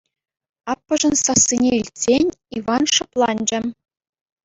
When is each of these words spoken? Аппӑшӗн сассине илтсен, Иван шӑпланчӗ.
Аппӑшӗн 0.71 1.15
сассине 1.25 1.71
илтсен, 1.79 2.25
Иван 2.57 2.83
шӑпланчӗ. 2.93 3.59